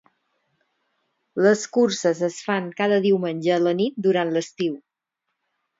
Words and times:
Les 1.47 1.61
curses 1.77 2.23
es 2.31 2.41
fan 2.49 2.73
cada 2.81 2.99
diumenge 3.07 3.55
a 3.61 3.65
la 3.69 3.79
nit 3.85 4.05
durant 4.09 4.37
l'estiu. 4.39 4.81